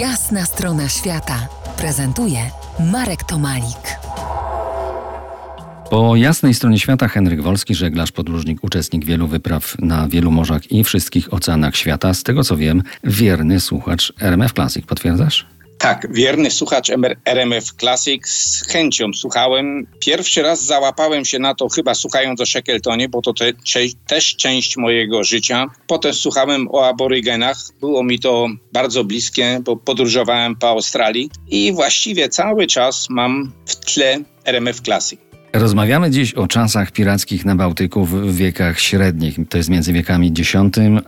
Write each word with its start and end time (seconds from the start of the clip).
Jasna 0.00 0.44
strona 0.44 0.88
świata 0.88 1.48
prezentuje 1.76 2.38
Marek 2.92 3.24
Tomalik. 3.24 3.98
Po 5.90 6.16
jasnej 6.16 6.54
stronie 6.54 6.78
świata 6.78 7.08
Henryk 7.08 7.42
Wolski, 7.42 7.74
żeglarz, 7.74 8.12
podróżnik, 8.12 8.64
uczestnik 8.64 9.04
wielu 9.04 9.26
wypraw 9.26 9.78
na 9.78 10.08
wielu 10.08 10.30
morzach 10.30 10.72
i 10.72 10.84
wszystkich 10.84 11.34
oceanach 11.34 11.76
świata. 11.76 12.14
Z 12.14 12.22
tego 12.22 12.44
co 12.44 12.56
wiem, 12.56 12.82
wierny 13.04 13.60
słuchacz 13.60 14.12
RMF 14.20 14.52
Classic. 14.52 14.86
Potwierdzasz? 14.86 15.46
Tak, 15.78 16.06
wierny 16.10 16.50
słuchacz 16.50 16.90
RMF 17.24 17.64
Classic 17.64 18.28
z 18.28 18.66
chęcią 18.66 19.12
słuchałem. 19.14 19.86
Pierwszy 20.00 20.42
raz 20.42 20.64
załapałem 20.64 21.24
się 21.24 21.38
na 21.38 21.54
to 21.54 21.68
chyba 21.68 21.94
słuchając 21.94 22.40
o 22.40 22.46
Shackletonie, 22.46 23.08
bo 23.08 23.22
to 23.22 23.32
te, 23.32 23.52
też 24.06 24.36
część 24.36 24.76
mojego 24.76 25.24
życia. 25.24 25.66
Potem 25.86 26.14
słuchałem 26.14 26.68
o 26.72 26.86
aborygenach. 26.86 27.58
Było 27.80 28.02
mi 28.02 28.18
to 28.18 28.48
bardzo 28.72 29.04
bliskie, 29.04 29.60
bo 29.64 29.76
podróżowałem 29.76 30.56
po 30.56 30.68
Australii 30.68 31.30
i 31.48 31.72
właściwie 31.72 32.28
cały 32.28 32.66
czas 32.66 33.06
mam 33.10 33.52
w 33.66 33.76
tle 33.76 34.18
RMF 34.44 34.80
Classic. 34.80 35.25
Rozmawiamy 35.58 36.10
dziś 36.10 36.34
o 36.34 36.46
czasach 36.46 36.90
pirackich 36.90 37.44
na 37.44 37.56
Bałtyku 37.56 38.04
w 38.04 38.36
wiekach 38.36 38.80
średnich. 38.80 39.36
To 39.48 39.58
jest 39.58 39.70
między 39.70 39.92
wiekami 39.92 40.32
X 40.38 40.52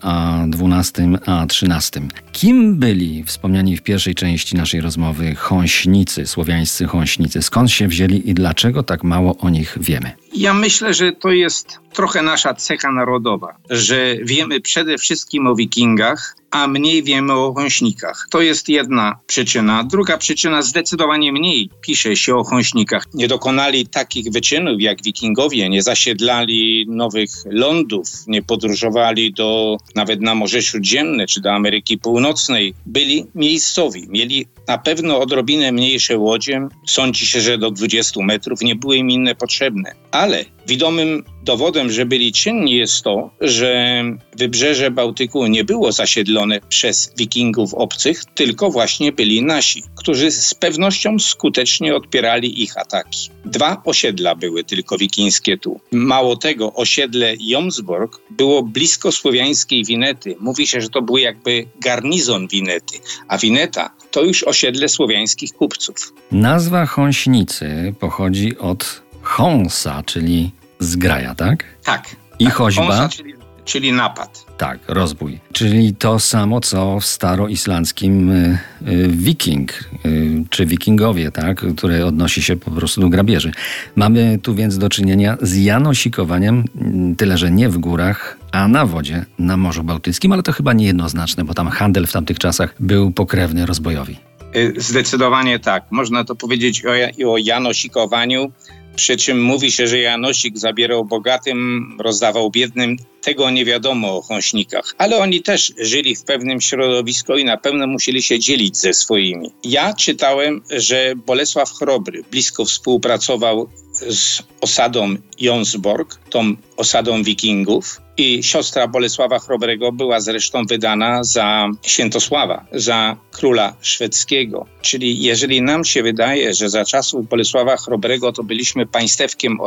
a 0.03 0.45
XII 0.45 1.17
a 1.27 1.45
XIII. 1.45 2.09
Kim 2.33 2.77
byli 2.77 3.25
wspomniani 3.25 3.77
w 3.77 3.83
pierwszej 3.83 4.15
części 4.15 4.57
naszej 4.57 4.81
rozmowy 4.81 5.35
chąśnicy, 5.35 6.27
słowiańscy 6.27 6.87
chąśnicy? 6.87 7.43
Skąd 7.43 7.71
się 7.71 7.89
wzięli 7.89 8.31
i 8.31 8.35
dlaczego 8.35 8.83
tak 8.83 9.05
mało 9.05 9.37
o 9.39 9.51
nich 9.51 9.79
wiemy? 9.81 10.13
Ja 10.35 10.55
myślę, 10.55 10.95
że 10.95 11.13
to 11.13 11.31
jest 11.31 11.79
trochę 11.93 12.23
nasza 12.23 12.55
cecha 12.55 12.93
narodowa, 12.93 13.57
że 13.71 14.17
wiemy 14.25 14.61
przede 14.61 14.99
wszystkim 14.99 15.47
o 15.47 15.55
wikingach, 15.55 16.37
a 16.51 16.69
mniej 16.69 17.03
wiemy 17.03 17.33
o 17.33 17.55
chąśnikach. 17.55 18.29
To 18.31 18.41
jest 18.41 18.69
jedna 18.69 19.19
przyczyna. 19.27 19.85
Druga 19.85 20.19
przyczyna, 20.19 20.63
zdecydowanie 20.63 21.33
mniej 21.33 21.71
pisze 21.81 22.17
się 22.17 22.37
o 22.37 22.45
chąśnikach. 22.45 23.07
Nie 23.15 23.29
dokonali 23.29 23.87
takich 23.87 24.33
wyczynów 24.33 24.81
jak 24.81 25.03
wikingowie, 25.03 25.69
nie 25.69 25.83
zasiedlali 25.83 26.87
nowych 26.89 27.31
lądów, 27.51 28.09
nie 28.27 28.43
podróżowali 28.43 29.33
do 29.33 29.77
nawet 29.95 30.21
na 30.21 30.35
Morze 30.35 30.63
Śródziemne 30.63 31.27
czy 31.27 31.41
do 31.41 31.53
Ameryki 31.53 31.99
Północnej. 31.99 32.75
Byli 32.87 33.27
miejscowi, 33.35 34.07
mieli 34.09 34.47
na 34.69 34.79
pewno 34.79 35.21
odrobinę 35.21 35.73
mniejsze 35.73 36.19
łodzie. 36.19 36.69
Sądzi 36.87 37.27
się, 37.27 37.41
że 37.41 37.59
do 37.59 37.71
20 37.71 38.21
metrów 38.23 38.61
nie 38.61 38.77
były 38.77 38.97
im 38.97 39.11
inne 39.11 39.35
potrzebne. 39.35 39.95
Ale 40.11 40.45
widomym 40.69 41.25
dowodem, 41.43 41.91
że 41.91 42.07
byli 42.07 42.33
czynni 42.33 42.77
jest 42.77 43.03
to, 43.03 43.31
że 43.41 44.03
wybrzeże 44.37 44.91
Bałtyku 44.91 45.47
nie 45.47 45.65
było 45.65 45.93
zasiedlone 45.93 46.61
przez 46.69 47.13
wikingów 47.17 47.75
obcych, 47.75 48.25
tylko 48.25 48.71
właśnie 48.71 49.13
byli 49.13 49.43
nasi, 49.43 49.83
którzy 49.97 50.31
z 50.31 50.55
pewnością 50.55 51.19
skutecznie 51.19 51.95
odpierali 51.95 52.63
ich 52.63 52.77
ataki. 52.77 53.31
Dwa 53.45 53.83
osiedla 53.85 54.35
były 54.35 54.65
tylko 54.65 54.99
wikińskie 54.99 55.59
tu. 55.59 55.81
Mało 55.93 56.37
tego, 56.37 56.75
osiedle 56.75 57.35
Jomsborg 57.41 58.21
było 58.31 58.63
blisko 58.63 59.13
słowiańskiej 59.13 59.85
Winety. 59.85 60.37
Mówi 60.41 60.67
się, 60.67 60.81
że 60.81 60.89
to 60.89 61.03
był 61.03 61.17
jakby 61.17 61.67
garnizon 61.81 62.49
Winety, 62.49 62.99
a 63.29 63.39
Wineta 63.39 63.91
to 64.11 64.23
już 64.23 64.43
osiedle 64.43 64.89
słowiańskich 64.89 65.53
kupców. 65.53 66.15
Nazwa 66.33 66.87
Chąśnicy 66.87 67.95
pochodzi 68.01 68.59
od 68.59 69.03
Chąsa, 69.23 70.03
czyli 70.07 70.51
zgraja, 70.79 71.35
tak? 71.35 71.65
Tak. 71.85 72.17
I 72.39 72.45
tak, 72.45 72.55
choćba? 72.55 73.09
Czyli, 73.09 73.35
czyli 73.65 73.93
napad. 73.93 74.45
Tak, 74.59 74.79
rozbój. 74.89 75.39
Czyli 75.53 75.95
to 75.95 76.19
samo, 76.19 76.61
co 76.61 77.01
w 77.01 77.05
staroislandzkim 77.05 78.31
y, 78.31 78.59
y, 78.89 79.09
wiking, 79.09 79.73
y, 80.07 80.45
czy 80.51 80.67
wikingowie, 80.67 81.31
tak, 81.31 81.65
które 81.77 82.07
odnosi 82.07 82.43
się 82.43 82.57
po 82.57 82.71
prostu 82.71 83.01
do 83.01 83.09
grabieży. 83.09 83.53
Mamy 83.97 84.39
tu 84.43 84.55
więc 84.55 84.79
do 84.79 84.89
czynienia 84.89 85.37
z 85.43 85.57
janosikowaniem, 85.57 86.65
y, 87.13 87.17
tyle 87.17 87.39
że 87.39 87.51
nie 87.51 87.69
w 87.69 87.79
górach, 87.79 88.39
a 88.53 88.69
na 88.69 88.87
wodzie, 88.87 89.25
na 89.39 89.57
Morzu 89.57 89.85
Bałtyckim, 89.85 90.33
ale 90.33 90.43
to 90.43 90.53
chyba 90.53 90.73
niejednoznaczne, 90.73 91.45
bo 91.45 91.55
tam 91.55 91.69
handel 91.69 92.07
w 92.07 92.13
tamtych 92.13 92.39
czasach 92.39 92.75
był 92.81 93.11
pokrewny 93.11 93.67
rozbojowi. 93.67 94.17
Y, 94.57 94.75
zdecydowanie 94.77 95.59
tak. 95.59 95.85
Można 95.91 96.25
to 96.25 96.35
powiedzieć 96.35 96.83
o, 96.87 96.91
o 97.33 97.39
janosikowaniu. 97.39 98.53
Przy 98.99 99.17
czym 99.17 99.43
mówi 99.43 99.73
się, 99.73 99.89
że 99.89 99.99
Janosik 99.99 100.59
zabierał 100.59 101.05
bogatym, 101.05 101.97
rozdawał 102.01 102.51
biednym. 102.51 102.97
Tego 103.21 103.51
nie 103.51 103.65
wiadomo 103.65 104.17
o 104.17 104.23
chąśnikach, 104.23 104.95
ale 104.99 105.17
oni 105.19 105.43
też 105.43 105.73
żyli 105.79 106.17
w 106.17 106.23
pewnym 106.25 106.61
środowisku 106.61 107.37
i 107.37 107.45
na 107.45 107.57
pewno 107.57 107.87
musieli 107.87 108.23
się 108.23 108.39
dzielić 108.39 108.77
ze 108.77 108.95
swoimi. 108.95 109.51
Ja 109.65 109.95
czytałem, 109.95 110.63
że 110.71 111.15
Bolesław 111.27 111.73
Chrobry 111.73 112.25
blisko 112.31 112.65
współpracował 112.65 113.69
z 114.09 114.43
osadą 114.61 115.17
Jonsborg, 115.41 116.19
tą 116.31 116.55
osadą 116.77 117.23
wikingów. 117.23 118.01
I 118.17 118.43
siostra 118.43 118.89
Bolesława 118.89 119.39
Chrobrego 119.39 119.93
była 119.93 120.21
zresztą 120.21 120.67
wydana 120.67 121.25
za 121.25 121.69
Świętosława, 121.83 122.65
za 122.73 123.17
króla 123.31 123.77
szwedzkiego. 123.81 124.67
Czyli 124.81 125.23
jeżeli 125.23 125.63
nam 125.63 125.85
się 125.85 126.03
wydaje, 126.03 126.55
że 126.55 126.71
za 126.71 126.85
czasów 126.85 127.29
Bolesława 127.29 127.77
Chrobrego 127.77 128.33
to 128.33 128.43
byliśmy 128.43 128.87
państewkiem 128.87 129.59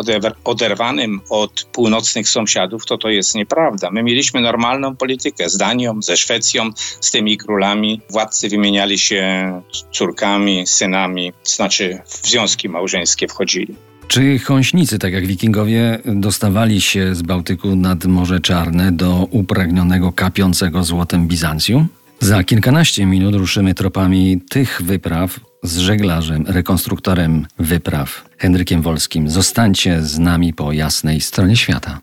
oderwanym 0.43 1.21
od 1.29 1.63
północnych 1.71 2.29
sąsiadów, 2.29 2.85
to 2.85 2.97
to 2.97 3.09
jest 3.09 3.35
nieprawda. 3.35 3.91
My 3.91 4.03
mieliśmy 4.03 4.41
normalną 4.41 4.95
politykę 4.95 5.49
z 5.49 5.57
Danią, 5.57 6.01
ze 6.01 6.17
Szwecją, 6.17 6.69
z 7.01 7.11
tymi 7.11 7.37
królami. 7.37 8.01
Władcy 8.09 8.49
wymieniali 8.49 8.99
się 8.99 9.61
córkami, 9.91 10.67
synami, 10.67 11.33
znaczy 11.43 11.99
w 12.05 12.27
związki 12.27 12.69
małżeńskie 12.69 13.27
wchodzili. 13.27 13.75
Czy 14.11 14.39
chąśnicy, 14.39 14.99
tak 14.99 15.13
jak 15.13 15.27
wikingowie, 15.27 15.99
dostawali 16.05 16.81
się 16.81 17.15
z 17.15 17.21
Bałtyku 17.21 17.75
nad 17.75 18.05
Morze 18.05 18.39
Czarne 18.39 18.91
do 18.91 19.27
upragnionego 19.29 20.11
kapiącego 20.11 20.83
złotem 20.83 21.27
Bizancjum? 21.27 21.87
Za 22.19 22.43
kilkanaście 22.43 23.05
minut 23.05 23.35
ruszymy 23.35 23.73
tropami 23.73 24.41
tych 24.49 24.81
wypraw 24.81 25.39
z 25.63 25.77
żeglarzem, 25.77 26.45
rekonstruktorem 26.47 27.47
wypraw 27.59 28.29
Henrykiem 28.37 28.81
Wolskim. 28.81 29.29
Zostańcie 29.29 30.01
z 30.01 30.19
nami 30.19 30.53
po 30.53 30.71
jasnej 30.71 31.21
stronie 31.21 31.55
świata. 31.55 32.01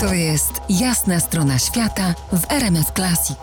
To 0.00 0.14
jest 0.14 0.52
jasna 0.68 1.20
strona 1.20 1.58
świata 1.58 2.14
w 2.32 2.52
RMF 2.52 2.86
Classic. 2.94 3.38